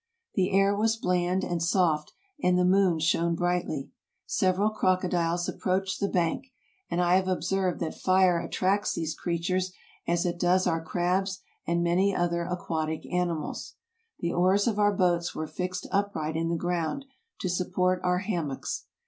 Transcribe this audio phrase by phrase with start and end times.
[0.33, 2.11] The air was bland and soft
[2.41, 3.91] and the moon shone brightly.
[4.25, 6.47] Several croc odiles approached the bank;
[6.89, 9.71] and I have observed that fire attracts these creatures
[10.07, 13.75] as it does our crabs and many other aquatic animals.
[14.21, 17.05] The oars of our boats were fixed upright in the ground,
[17.41, 18.85] to support our hammocks.